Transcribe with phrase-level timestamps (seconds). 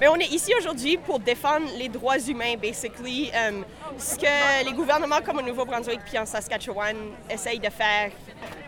[0.00, 3.32] Mais on est ici aujourd'hui pour défendre les droits humains, basically.
[3.34, 3.64] Um,
[3.98, 6.96] ce que les gouvernements comme au Nouveau-Brunswick puis en Saskatchewan
[7.28, 8.12] essayent de faire,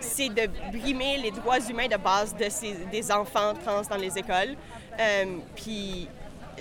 [0.00, 4.18] c'est de brimer les droits humains de base de ces, des enfants trans dans les
[4.18, 4.56] écoles.
[4.98, 6.08] Um, puis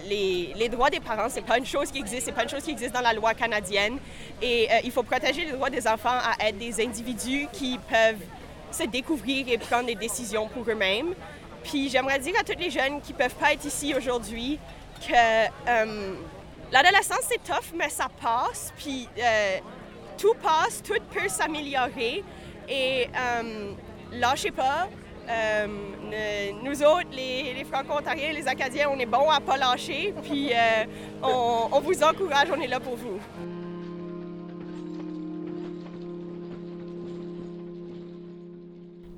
[0.07, 2.63] les, les, droits des parents, c'est pas une chose qui existe, c'est pas une chose
[2.63, 3.97] qui existe dans la loi canadienne.
[4.39, 8.21] Et euh, il faut protéger les droits des enfants à être des individus qui peuvent
[8.71, 11.15] se découvrir et prendre des décisions pour eux-mêmes.
[11.63, 14.59] Puis j'aimerais dire à tous les jeunes qui ne peuvent pas être ici aujourd'hui
[14.99, 15.13] que
[15.67, 16.13] euh,
[16.71, 18.73] l'adolescence, c'est tough, mais ça passe.
[18.77, 19.57] Puis euh,
[20.17, 22.23] tout passe, tout peut s'améliorer.
[22.67, 23.71] Et euh,
[24.11, 24.87] lâchez pas.
[26.63, 30.13] Nous autres, les, les Franco-Ontariens, les Acadiens, on est bons à pas lâcher.
[30.23, 30.51] Puis
[31.21, 33.19] on vous encourage, on est là pour vous.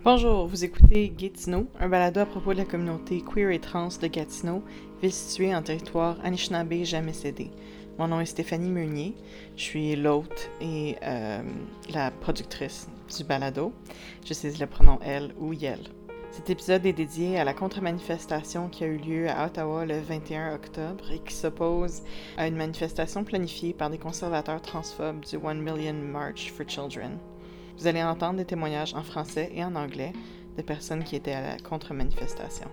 [0.03, 4.07] Bonjour, vous écoutez Gatineau, un balado à propos de la communauté queer et trans de
[4.07, 4.63] Gatineau,
[4.99, 7.51] ville située en territoire Anishinaabe jamais cédé.
[7.99, 9.13] Mon nom est Stéphanie Meunier,
[9.55, 11.43] je suis l'hôte et euh,
[11.93, 13.73] la productrice du balado.
[14.25, 15.81] J'utilise le pronom elle ou yel.
[16.31, 20.55] Cet épisode est dédié à la contre-manifestation qui a eu lieu à Ottawa le 21
[20.55, 22.01] octobre et qui s'oppose
[22.37, 27.19] à une manifestation planifiée par des conservateurs transphobes du One Million March for Children.
[27.81, 30.13] Vous allez entendre des témoignages en français et en anglais
[30.55, 32.67] de personnes qui étaient à la contre-manifestation.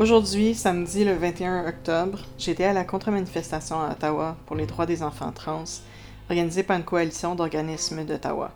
[0.00, 5.02] Aujourd'hui, samedi le 21 octobre, j'étais à la contre-manifestation à Ottawa pour les droits des
[5.02, 5.64] enfants trans,
[6.30, 8.50] organisée par une coalition d'organismes d'Ottawa.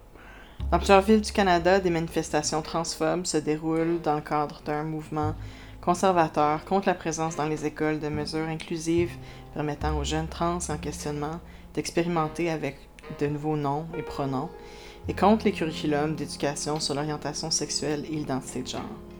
[0.72, 5.34] Dans plusieurs villes du Canada, des manifestations transphobes se déroulent dans le cadre d'un mouvement
[5.82, 9.12] conservateur contre la présence dans les écoles de mesures inclusives
[9.52, 11.40] permettant aux jeunes trans en questionnement
[11.74, 12.78] d'expérimenter avec
[13.20, 14.48] de nouveaux noms et pronoms,
[15.08, 19.13] et contre les curriculums d'éducation sur l'orientation sexuelle et l'identité de genre.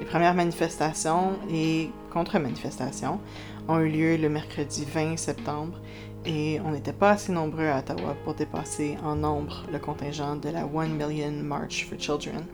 [0.00, 3.20] Les premières manifestations et contre-manifestations
[3.68, 5.78] ont eu lieu le mercredi 20 septembre
[6.24, 10.48] et on n'était pas assez nombreux à Ottawa pour dépasser en nombre le contingent de
[10.48, 12.44] la One Million March for Children.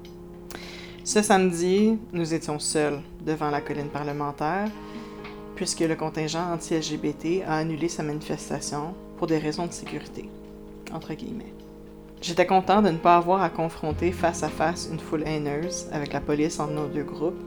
[1.04, 4.68] Ce samedi, nous étions seuls devant la colline parlementaire
[5.54, 10.28] puisque le contingent anti-LGBT a annulé sa manifestation pour des raisons de sécurité,
[10.92, 11.55] entre guillemets.
[12.26, 16.12] J'étais content de ne pas avoir à confronter face à face une foule haineuse avec
[16.12, 17.38] la police entre nos deux groupes,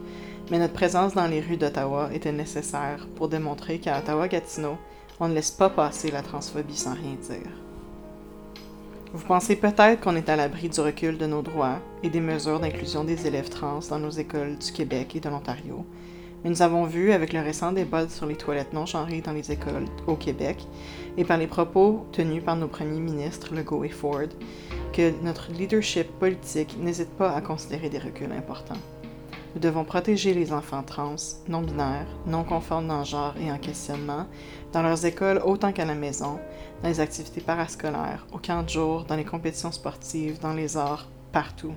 [0.50, 4.78] mais notre présence dans les rues d'Ottawa était nécessaire pour démontrer qu'à Ottawa-Gatineau,
[5.20, 7.52] on ne laisse pas passer la transphobie sans rien dire.
[9.12, 12.58] Vous pensez peut-être qu'on est à l'abri du recul de nos droits et des mesures
[12.58, 15.84] d'inclusion des élèves trans dans nos écoles du Québec et de l'Ontario,
[16.42, 19.52] mais nous avons vu avec le récent débat sur les toilettes non genrées dans les
[19.52, 20.58] écoles au Québec
[21.16, 24.28] et par les propos tenus par nos premiers ministres Legault et Ford
[24.92, 28.80] que notre leadership politique n'hésite pas à considérer des reculs importants.
[29.54, 31.16] Nous devons protéger les enfants trans,
[31.48, 34.26] non-binaires, non conformes dans le genre et en questionnement,
[34.72, 36.38] dans leurs écoles autant qu'à la maison,
[36.82, 41.08] dans les activités parascolaires, au camp de jour, dans les compétitions sportives, dans les arts,
[41.32, 41.74] partout.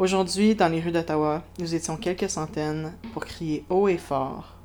[0.00, 4.59] Aujourd'hui, dans les rues d'Ottawa, nous étions quelques centaines pour crier haut et fort.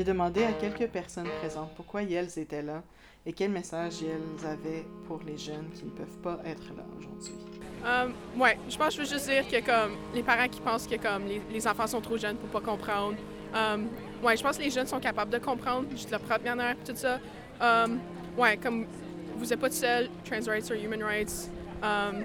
[0.00, 2.82] J'ai demandé à quelques personnes présentes pourquoi elles étaient là
[3.26, 7.34] et quel message elles avaient pour les jeunes qui ne peuvent pas être là aujourd'hui.
[7.84, 10.86] Euh, ouais, je pense que je veux juste dire que comme les parents qui pensent
[10.86, 13.16] que comme les, enfants sont trop jeunes pour pas comprendre.
[13.54, 13.76] Euh,
[14.22, 16.96] ouais, je pense que les jeunes sont capables de comprendre juste leur propre manière tout
[16.96, 17.20] ça.
[17.60, 17.86] Euh,
[18.38, 18.86] ouais, comme
[19.36, 21.50] vous n'êtes pas tout seul, trans rights or human rights.
[21.84, 22.22] Euh,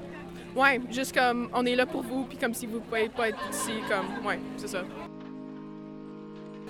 [0.55, 3.49] ouais, juste comme on est là pour vous puis comme si vous pouvez pas être
[3.51, 4.85] ici comme ouais, c'est ça.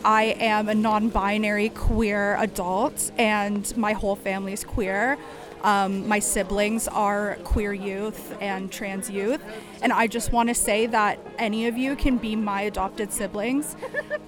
[0.06, 5.18] I am a non binary queer adult, and my whole family is queer.
[5.64, 9.42] Um, my siblings are queer youth and trans youth.
[9.82, 13.76] And I just want to say that any of you can be my adopted siblings.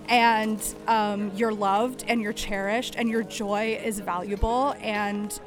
[0.09, 4.73] and um, you're loved and you're cherished, and your joy is valuable.
[4.81, 5.39] And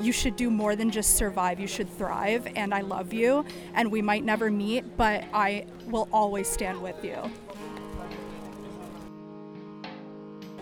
[0.00, 1.60] you should do more than just survive.
[1.60, 2.48] You should thrive.
[2.56, 3.44] And I love you.
[3.74, 7.30] And we might never meet, but I will always stand with you.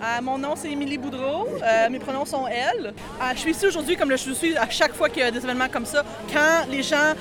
[0.01, 1.49] Euh, mon nom, c'est Émilie Boudreau.
[1.63, 2.87] Euh, mes pronoms sont elle.
[2.87, 5.43] Euh, je suis ici aujourd'hui comme je suis à chaque fois qu'il y a des
[5.43, 6.05] événements comme ça.
[6.33, 7.15] Quand les gens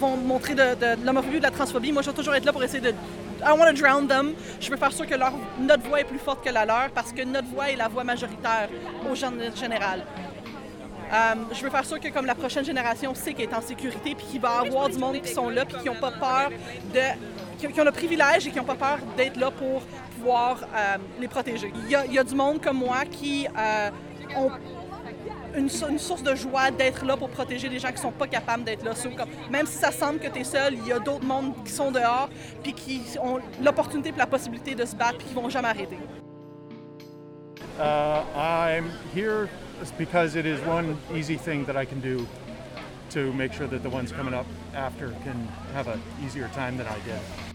[0.00, 2.44] vont montrer de, de, de l'homophobie ou de la transphobie, moi, je vais toujours être
[2.44, 2.94] là pour essayer de.
[3.40, 4.34] I want to drown them.
[4.60, 7.12] Je veux faire sûr que leur, notre voix est plus forte que la leur parce
[7.12, 8.68] que notre voix est la voix majoritaire
[9.08, 10.04] aux gens en général.
[11.12, 14.14] Euh, je veux faire sûr que comme la prochaine génération sait qu'elle est en sécurité
[14.14, 16.50] puis qu'il va y avoir du monde qui sont là puis qui n'ont pas peur
[16.92, 17.00] de
[17.58, 19.82] qui ont le privilège et qui n'ont pas peur d'être là pour
[20.18, 21.72] pouvoir euh, les protéger.
[21.84, 23.90] Il y, a, y, a, du monde comme moi qui euh,
[24.36, 24.50] ont
[25.56, 28.64] une, une, source de joie d'être là pour protéger les gens qui sont pas capables
[28.64, 28.94] d'être là.
[28.94, 31.52] So, comme, même si ça semble que tu es seul, il y a d'autres mondes
[31.64, 32.28] qui sont dehors
[32.62, 35.98] puis qui ont l'opportunité et la possibilité de se battre puis qui vont jamais arrêter.
[37.78, 39.48] Uh, I'm here
[39.96, 42.26] because it is one easy thing that I can do
[43.10, 46.86] to make sure that the ones coming up after can have an easier time than
[46.86, 47.47] I did.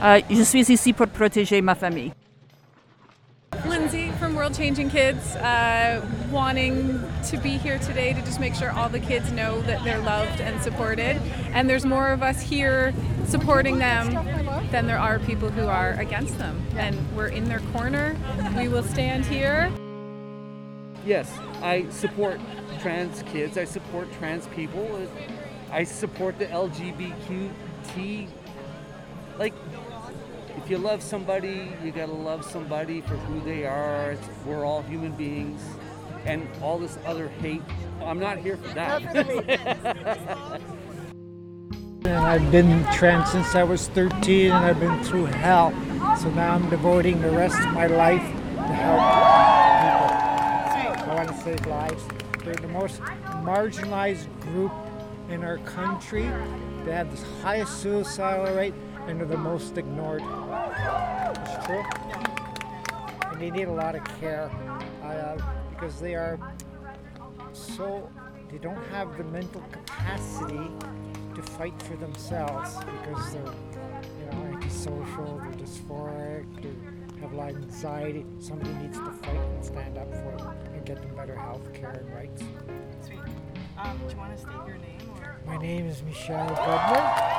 [0.00, 2.12] Uh, je suis ici pour protéger ma famille.
[3.64, 7.00] Lindsay from World Changing Kids, uh, wanting
[7.30, 10.40] to be here today to just make sure all the kids know that they're loved
[10.40, 11.16] and supported.
[11.54, 12.92] And there's more of us here
[13.26, 14.12] supporting them
[14.70, 16.62] than there are people who are against them.
[16.76, 18.14] And we're in their corner.
[18.56, 19.72] We will stand here.
[21.06, 22.40] Yes, I support
[22.80, 23.56] trans kids.
[23.56, 25.08] I support trans people.
[25.72, 28.28] I support the LGBTQ.
[29.38, 29.54] Like,
[30.66, 34.10] if you love somebody, you gotta love somebody for who they are.
[34.10, 35.62] It's, we're all human beings.
[36.24, 37.62] And all this other hate,
[38.02, 39.00] I'm not here for that.
[42.04, 45.70] and I've been trans since I was 13 and I've been through hell.
[46.18, 48.98] So now I'm devoting the rest of my life to help
[50.96, 51.12] people.
[51.12, 52.02] I want to save lives.
[52.42, 53.00] They're the most
[53.44, 54.72] marginalized group
[55.30, 56.28] in our country.
[56.84, 58.74] They have the highest suicidal rate
[59.06, 60.22] and are the most ignored.
[60.22, 61.84] It's true?
[63.30, 64.50] And they need a lot of care
[65.02, 65.36] uh,
[65.70, 66.38] because they are
[67.52, 68.10] so,
[68.50, 70.70] they don't have the mental capacity
[71.34, 73.54] to fight for themselves because they're,
[74.18, 78.24] you know, antisocial, they're dysphoric, they have a lot of anxiety.
[78.38, 82.04] Somebody needs to fight and stand up for them and get them better health care
[82.04, 82.42] and rights.
[83.04, 83.20] Sweet.
[83.78, 85.10] Um, do you want to state your name?
[85.20, 85.40] Or?
[85.46, 87.35] My name is Michelle Goodman.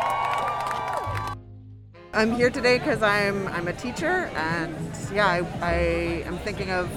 [2.13, 4.75] I'm here today because I'm I'm a teacher, and
[5.13, 5.73] yeah, I, I
[6.25, 6.89] am thinking of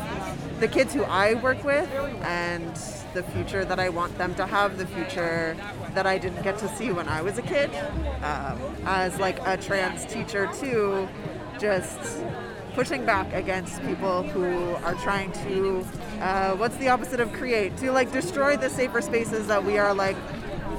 [0.61, 1.91] the kids who I work with
[2.23, 2.75] and
[3.13, 5.57] the future that I want them to have, the future
[5.95, 7.71] that I didn't get to see when I was a kid.
[8.23, 11.09] Um, as like a trans teacher too,
[11.59, 12.23] just
[12.75, 15.85] pushing back against people who are trying to
[16.21, 19.93] uh, what's the opposite of create to like destroy the safer spaces that we are
[19.93, 20.17] like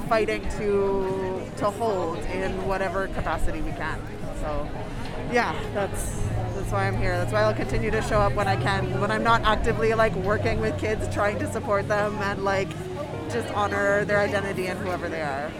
[0.08, 4.00] fighting to to hold in whatever capacity we can.
[4.42, 4.68] So
[5.32, 6.18] yeah, that's
[6.56, 7.16] that's why I'm here.
[7.16, 10.14] That's why I'll continue to show up when I can, when I'm not actively like
[10.16, 12.68] working with kids, trying to support them and like
[13.30, 15.50] just honor their identity and whoever they are.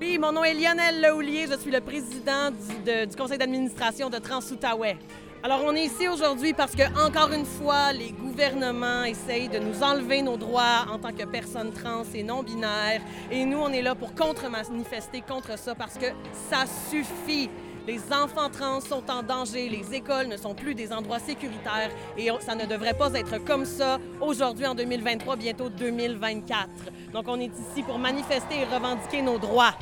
[0.00, 4.10] Oui, mon nom est Lionel Lehoulier, je suis le président du, de- du conseil d'administration
[4.10, 4.96] de Trans-Outaouais.
[5.44, 9.82] Alors, on est ici aujourd'hui parce que, encore une fois, les gouvernements essayent de nous
[9.82, 13.02] enlever nos droits en tant que personnes trans et non-binaires.
[13.30, 16.06] Et nous, on est là pour contre-manifester contre ça parce que
[16.48, 17.50] ça suffit.
[17.86, 22.30] Les enfants trans sont en danger, les écoles ne sont plus des endroits sécuritaires et
[22.40, 26.68] ça ne devrait pas être comme ça aujourd'hui en 2023, bientôt 2024.
[27.12, 29.74] Donc on est ici pour manifester et revendiquer nos droits.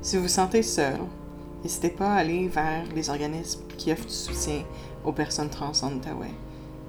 [0.00, 0.96] Si vous vous sentez seul,
[1.62, 4.64] n'hésitez pas à aller vers les organismes qui offrent du soutien
[5.04, 6.34] aux personnes trans en Outaouais.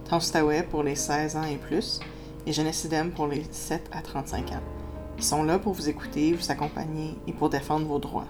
[0.06, 2.00] Trans-Outaouais pour les 16 ans et plus
[2.46, 4.62] et Jeunesse IDEM pour les 17 à 35 ans.
[5.18, 8.28] Ils sont là pour vous écouter, vous accompagner et pour défendre vos droits.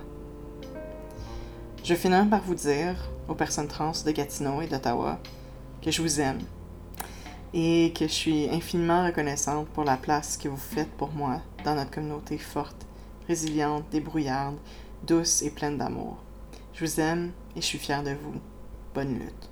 [1.83, 2.95] Je finis par vous dire
[3.27, 5.19] aux personnes trans de Gatineau et d'Ottawa
[5.81, 6.39] que je vous aime
[7.53, 11.75] et que je suis infiniment reconnaissante pour la place que vous faites pour moi dans
[11.75, 12.85] notre communauté forte,
[13.27, 14.57] résiliente, débrouillarde,
[15.05, 16.17] douce et pleine d'amour.
[16.73, 18.41] Je vous aime et je suis fière de vous.
[18.95, 19.49] Bonne lutte.